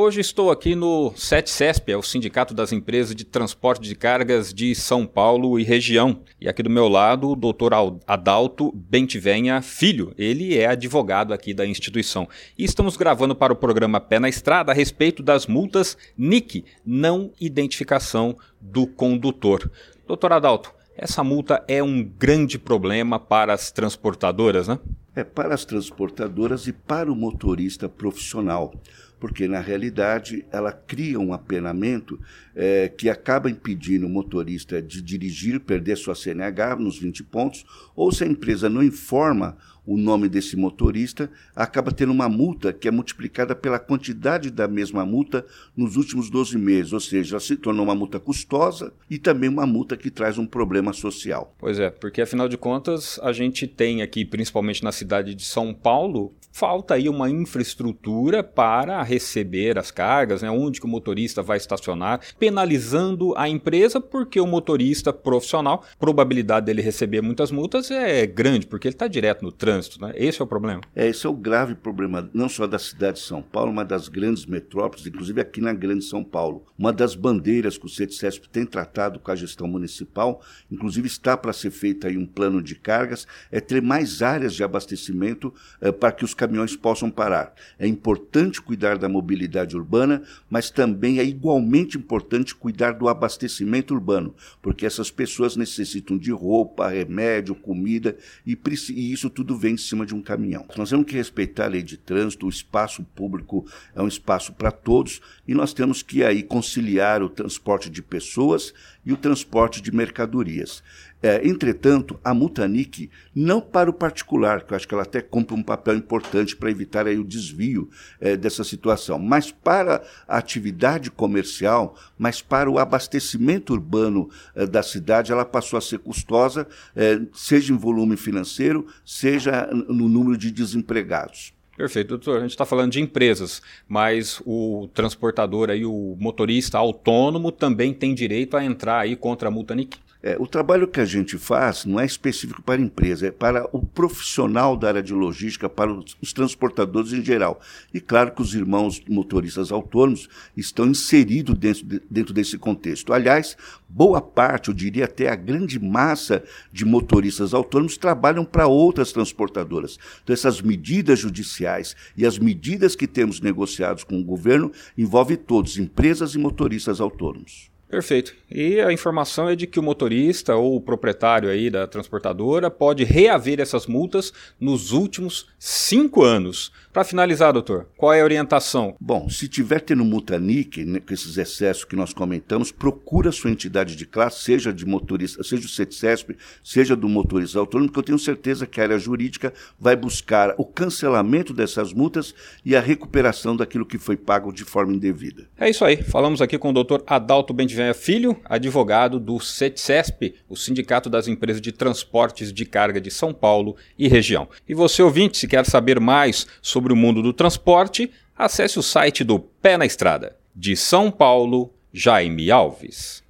Hoje 0.00 0.20
estou 0.20 0.52
aqui 0.52 0.76
no 0.76 1.12
SETCESP, 1.16 1.90
é 1.90 1.96
o 1.96 2.04
Sindicato 2.04 2.54
das 2.54 2.70
Empresas 2.70 3.16
de 3.16 3.24
Transporte 3.24 3.82
de 3.82 3.96
Cargas 3.96 4.54
de 4.54 4.72
São 4.72 5.04
Paulo 5.04 5.58
e 5.58 5.64
região. 5.64 6.20
E 6.40 6.48
aqui 6.48 6.62
do 6.62 6.70
meu 6.70 6.86
lado, 6.86 7.30
o 7.30 7.34
doutor 7.34 7.72
Adalto 8.06 8.70
Bentivenha 8.72 9.60
Filho. 9.60 10.14
Ele 10.16 10.56
é 10.56 10.66
advogado 10.66 11.34
aqui 11.34 11.52
da 11.52 11.66
instituição. 11.66 12.28
E 12.56 12.64
estamos 12.64 12.96
gravando 12.96 13.34
para 13.34 13.52
o 13.52 13.56
programa 13.56 13.98
Pé 13.98 14.20
na 14.20 14.28
Estrada 14.28 14.70
a 14.70 14.74
respeito 14.74 15.20
das 15.20 15.48
multas 15.48 15.98
NIC, 16.16 16.64
não 16.86 17.32
identificação 17.40 18.36
do 18.60 18.86
condutor. 18.86 19.68
Doutor 20.06 20.32
Adalto, 20.32 20.72
essa 20.96 21.24
multa 21.24 21.64
é 21.66 21.82
um 21.82 22.04
grande 22.04 22.56
problema 22.56 23.18
para 23.18 23.52
as 23.52 23.72
transportadoras, 23.72 24.68
né? 24.68 24.78
É 25.18 25.24
para 25.24 25.52
as 25.52 25.64
transportadoras 25.64 26.68
e 26.68 26.72
para 26.72 27.10
o 27.10 27.16
motorista 27.16 27.88
profissional 27.88 28.72
porque 29.18 29.48
na 29.48 29.60
realidade 29.60 30.44
ela 30.50 30.72
cria 30.72 31.18
um 31.18 31.32
apenamento 31.32 32.18
é, 32.54 32.88
que 32.88 33.08
acaba 33.08 33.50
impedindo 33.50 34.06
o 34.06 34.08
motorista 34.08 34.80
de 34.80 35.02
dirigir, 35.02 35.60
perder 35.60 35.96
sua 35.96 36.14
CNH 36.14 36.76
nos 36.76 36.98
20 36.98 37.24
pontos, 37.24 37.64
ou 37.94 38.12
se 38.12 38.24
a 38.24 38.26
empresa 38.26 38.68
não 38.68 38.82
informa 38.82 39.56
o 39.86 39.96
nome 39.96 40.28
desse 40.28 40.54
motorista, 40.54 41.30
acaba 41.56 41.90
tendo 41.90 42.12
uma 42.12 42.28
multa 42.28 42.74
que 42.74 42.86
é 42.86 42.90
multiplicada 42.90 43.56
pela 43.56 43.78
quantidade 43.78 44.50
da 44.50 44.68
mesma 44.68 45.06
multa 45.06 45.46
nos 45.74 45.96
últimos 45.96 46.28
12 46.28 46.58
meses, 46.58 46.92
ou 46.92 47.00
seja, 47.00 47.40
se 47.40 47.56
tornou 47.56 47.86
uma 47.86 47.94
multa 47.94 48.20
custosa 48.20 48.92
e 49.08 49.18
também 49.18 49.48
uma 49.48 49.66
multa 49.66 49.96
que 49.96 50.10
traz 50.10 50.36
um 50.36 50.44
problema 50.44 50.92
social. 50.92 51.54
Pois 51.58 51.78
é, 51.78 51.88
porque 51.88 52.20
afinal 52.20 52.50
de 52.50 52.58
contas 52.58 53.18
a 53.22 53.32
gente 53.32 53.66
tem 53.66 54.02
aqui, 54.02 54.26
principalmente 54.26 54.84
na 54.84 54.92
cidade 54.92 55.07
de 55.34 55.44
São 55.44 55.74
Paulo, 55.74 56.34
falta 56.50 56.94
aí 56.94 57.08
uma 57.08 57.30
infraestrutura 57.30 58.42
para 58.42 59.02
receber 59.02 59.78
as 59.78 59.90
cargas, 59.90 60.42
né, 60.42 60.50
onde 60.50 60.80
que 60.80 60.86
o 60.86 60.88
motorista 60.88 61.42
vai 61.42 61.56
estacionar, 61.56 62.20
penalizando 62.38 63.34
a 63.36 63.48
empresa 63.48 64.00
porque 64.00 64.40
o 64.40 64.46
motorista 64.46 65.12
profissional, 65.12 65.84
probabilidade 65.98 66.66
dele 66.66 66.82
receber 66.82 67.20
muitas 67.20 67.50
multas 67.50 67.90
é 67.90 68.26
grande, 68.26 68.66
porque 68.66 68.88
ele 68.88 68.94
está 68.94 69.06
direto 69.06 69.44
no 69.44 69.52
trânsito. 69.52 70.00
Né? 70.00 70.12
Esse 70.16 70.40
é 70.40 70.44
o 70.44 70.46
problema. 70.46 70.80
É, 70.94 71.06
esse 71.08 71.26
é 71.26 71.28
o 71.28 71.34
grave 71.34 71.74
problema, 71.74 72.28
não 72.32 72.48
só 72.48 72.66
da 72.66 72.78
cidade 72.78 73.18
de 73.18 73.24
São 73.24 73.42
Paulo, 73.42 73.72
mas 73.72 73.86
das 73.86 74.08
grandes 74.08 74.46
metrópoles, 74.46 75.06
inclusive 75.06 75.40
aqui 75.40 75.60
na 75.60 75.72
Grande 75.72 76.04
São 76.04 76.24
Paulo. 76.24 76.64
Uma 76.78 76.92
das 76.92 77.14
bandeiras 77.14 77.78
que 77.78 77.86
o 77.86 77.88
CETCESP 77.88 78.48
tem 78.48 78.66
tratado 78.66 79.18
com 79.18 79.30
a 79.30 79.36
gestão 79.36 79.66
municipal, 79.66 80.42
inclusive 80.70 81.06
está 81.06 81.36
para 81.36 81.52
ser 81.52 81.70
feito 81.70 82.06
aí 82.06 82.16
um 82.16 82.26
plano 82.26 82.62
de 82.62 82.74
cargas, 82.74 83.26
é 83.50 83.60
ter 83.60 83.80
mais 83.82 84.22
áreas 84.22 84.54
de 84.54 84.62
abastecimento 84.62 85.52
é, 85.80 85.92
para 85.92 86.12
que 86.12 86.24
os 86.24 86.34
caminhões 86.38 86.76
possam 86.76 87.10
parar. 87.10 87.52
É 87.78 87.86
importante 87.86 88.62
cuidar 88.62 88.96
da 88.96 89.08
mobilidade 89.08 89.76
urbana, 89.76 90.22
mas 90.48 90.70
também 90.70 91.18
é 91.18 91.24
igualmente 91.24 91.98
importante 91.98 92.54
cuidar 92.54 92.92
do 92.92 93.08
abastecimento 93.08 93.92
urbano, 93.92 94.34
porque 94.62 94.86
essas 94.86 95.10
pessoas 95.10 95.56
necessitam 95.56 96.16
de 96.16 96.30
roupa, 96.30 96.88
remédio, 96.88 97.56
comida 97.56 98.16
e, 98.46 98.56
e 98.90 99.12
isso 99.12 99.28
tudo 99.28 99.56
vem 99.56 99.74
em 99.74 99.76
cima 99.76 100.06
de 100.06 100.14
um 100.14 100.22
caminhão. 100.22 100.64
Nós 100.76 100.90
temos 100.90 101.06
que 101.06 101.16
respeitar 101.16 101.64
a 101.64 101.68
lei 101.68 101.82
de 101.82 101.96
trânsito, 101.96 102.46
o 102.46 102.50
espaço 102.50 103.02
público 103.16 103.66
é 103.94 104.00
um 104.00 104.08
espaço 104.08 104.52
para 104.52 104.70
todos 104.70 105.20
e 105.46 105.54
nós 105.54 105.74
temos 105.74 106.02
que 106.02 106.22
aí 106.22 106.44
conciliar 106.44 107.22
o 107.22 107.28
transporte 107.28 107.90
de 107.90 108.00
pessoas 108.00 108.72
e 109.04 109.12
o 109.12 109.16
transporte 109.16 109.82
de 109.82 109.90
mercadorias. 109.90 110.82
É, 111.22 111.46
entretanto, 111.46 112.18
a 112.22 112.32
Mutanic, 112.32 113.10
não 113.34 113.60
para 113.60 113.90
o 113.90 113.92
particular, 113.92 114.62
que 114.62 114.72
eu 114.72 114.76
acho 114.76 114.86
que 114.86 114.94
ela 114.94 115.02
até 115.02 115.20
cumpre 115.20 115.54
um 115.54 115.62
papel 115.62 115.96
importante 115.96 116.54
para 116.54 116.70
evitar 116.70 117.06
aí 117.06 117.18
o 117.18 117.24
desvio 117.24 117.88
é, 118.20 118.36
dessa 118.36 118.62
situação, 118.62 119.18
mas 119.18 119.50
para 119.50 120.02
a 120.28 120.38
atividade 120.38 121.10
comercial, 121.10 121.96
mas 122.16 122.40
para 122.40 122.70
o 122.70 122.78
abastecimento 122.78 123.72
urbano 123.72 124.30
é, 124.54 124.64
da 124.64 124.82
cidade, 124.82 125.32
ela 125.32 125.44
passou 125.44 125.76
a 125.76 125.80
ser 125.80 125.98
custosa, 125.98 126.68
é, 126.94 127.20
seja 127.32 127.72
em 127.72 127.76
volume 127.76 128.16
financeiro, 128.16 128.86
seja 129.04 129.68
no 129.72 130.08
número 130.08 130.36
de 130.36 130.50
desempregados. 130.52 131.52
Perfeito, 131.76 132.08
doutor. 132.08 132.38
A 132.38 132.40
gente 132.40 132.50
está 132.50 132.66
falando 132.66 132.90
de 132.90 133.00
empresas, 133.00 133.62
mas 133.88 134.42
o 134.44 134.88
transportador 134.92 135.70
aí, 135.70 135.84
o 135.84 136.16
motorista 136.18 136.76
autônomo 136.76 137.52
também 137.52 137.94
tem 137.94 138.14
direito 138.14 138.56
a 138.56 138.64
entrar 138.64 138.98
aí 138.98 139.14
contra 139.14 139.46
a 139.46 139.50
multa 139.50 139.76
NIC? 139.76 139.96
É, 140.20 140.36
o 140.36 140.48
trabalho 140.48 140.88
que 140.88 140.98
a 140.98 141.04
gente 141.04 141.38
faz 141.38 141.84
não 141.84 142.00
é 142.00 142.04
específico 142.04 142.60
para 142.60 142.80
a 142.80 142.84
empresa, 142.84 143.28
é 143.28 143.30
para 143.30 143.68
o 143.72 143.86
profissional 143.86 144.76
da 144.76 144.88
área 144.88 145.02
de 145.02 145.14
logística, 145.14 145.68
para 145.68 145.92
os, 145.92 146.16
os 146.20 146.32
transportadores 146.32 147.12
em 147.12 147.24
geral. 147.24 147.60
E 147.94 148.00
claro 148.00 148.32
que 148.32 148.42
os 148.42 148.52
irmãos 148.52 149.00
motoristas 149.08 149.70
autônomos 149.70 150.28
estão 150.56 150.88
inseridos 150.88 151.56
dentro, 151.56 151.84
de, 151.84 152.02
dentro 152.10 152.34
desse 152.34 152.58
contexto. 152.58 153.12
Aliás, 153.12 153.56
boa 153.88 154.20
parte, 154.20 154.70
eu 154.70 154.74
diria 154.74 155.04
até 155.04 155.28
a 155.28 155.36
grande 155.36 155.78
massa 155.78 156.42
de 156.72 156.84
motoristas 156.84 157.54
autônomos 157.54 157.96
trabalham 157.96 158.44
para 158.44 158.66
outras 158.66 159.12
transportadoras. 159.12 160.00
Então, 160.24 160.34
essas 160.34 160.60
medidas 160.60 161.20
judiciais 161.20 161.94
e 162.16 162.26
as 162.26 162.40
medidas 162.40 162.96
que 162.96 163.06
temos 163.06 163.40
negociados 163.40 164.02
com 164.02 164.18
o 164.18 164.24
governo 164.24 164.72
envolvem 164.96 165.36
todos, 165.36 165.78
empresas 165.78 166.34
e 166.34 166.38
motoristas 166.38 167.00
autônomos. 167.00 167.70
Perfeito. 167.88 168.34
E 168.50 168.80
a 168.80 168.92
informação 168.92 169.48
é 169.48 169.56
de 169.56 169.66
que 169.66 169.80
o 169.80 169.82
motorista 169.82 170.54
ou 170.54 170.76
o 170.76 170.80
proprietário 170.80 171.48
aí 171.48 171.70
da 171.70 171.86
transportadora 171.86 172.70
pode 172.70 173.02
reaver 173.02 173.60
essas 173.60 173.86
multas 173.86 174.32
nos 174.60 174.92
últimos 174.92 175.46
cinco 175.58 176.22
anos. 176.22 176.70
Para 176.92 177.04
finalizar, 177.04 177.52
doutor, 177.52 177.88
qual 177.96 178.12
é 178.12 178.20
a 178.20 178.24
orientação? 178.24 178.94
Bom, 179.00 179.28
se 179.30 179.48
tiver 179.48 179.80
tendo 179.80 180.04
multa 180.04 180.38
NIC, 180.38 180.84
né, 180.84 181.00
com 181.00 181.14
esses 181.14 181.36
excessos 181.38 181.84
que 181.84 181.96
nós 181.96 182.12
comentamos, 182.12 182.70
procura 182.70 183.30
a 183.30 183.32
sua 183.32 183.50
entidade 183.50 183.96
de 183.96 184.06
classe, 184.06 184.42
seja 184.42 184.72
de 184.72 184.84
motorista, 184.84 185.42
seja 185.42 185.62
do 185.62 185.68
CETCESP, 185.68 186.36
seja 186.62 186.96
do 186.96 187.08
motorista 187.08 187.58
autônomo, 187.58 187.88
porque 187.88 188.00
eu 188.00 188.04
tenho 188.04 188.18
certeza 188.18 188.66
que 188.66 188.80
a 188.80 188.84
área 188.84 188.98
jurídica 188.98 189.52
vai 189.78 189.96
buscar 189.96 190.54
o 190.58 190.64
cancelamento 190.64 191.54
dessas 191.54 191.92
multas 191.92 192.34
e 192.64 192.76
a 192.76 192.80
recuperação 192.80 193.56
daquilo 193.56 193.86
que 193.86 193.98
foi 193.98 194.16
pago 194.16 194.52
de 194.52 194.64
forma 194.64 194.92
indevida. 194.92 195.48
É 195.58 195.70
isso 195.70 195.84
aí. 195.84 196.02
Falamos 196.02 196.42
aqui 196.42 196.58
com 196.58 196.70
o 196.70 196.72
doutor 196.72 197.02
Adalto 197.06 197.54
Bendiv 197.54 197.77
Venha 197.77 197.77
Filho, 197.94 198.40
advogado 198.44 199.18
do 199.18 199.38
CETCESP, 199.40 200.34
o 200.48 200.56
Sindicato 200.56 201.08
das 201.08 201.28
Empresas 201.28 201.60
de 201.60 201.72
Transportes 201.72 202.52
de 202.52 202.64
Carga 202.64 203.00
de 203.00 203.10
São 203.10 203.32
Paulo 203.32 203.76
e 203.98 204.08
região. 204.08 204.48
E 204.68 204.74
você 204.74 205.02
ouvinte, 205.02 205.38
se 205.38 205.48
quer 205.48 205.64
saber 205.64 206.00
mais 206.00 206.46
sobre 206.60 206.92
o 206.92 206.96
mundo 206.96 207.22
do 207.22 207.32
transporte, 207.32 208.10
acesse 208.36 208.78
o 208.78 208.82
site 208.82 209.24
do 209.24 209.38
Pé 209.38 209.76
na 209.76 209.86
Estrada. 209.86 210.36
De 210.54 210.76
São 210.76 211.10
Paulo, 211.10 211.72
Jaime 211.92 212.50
Alves. 212.50 213.22